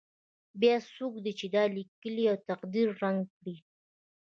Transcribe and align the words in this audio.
بیا 0.59 0.75
څوک 0.95 1.13
دی 1.23 1.31
چې 1.39 1.45
دا 1.55 1.63
لیکلی 1.77 2.25
تقدیر 2.49 2.87
ړنګ 2.99 3.19
کړي. 3.35 3.55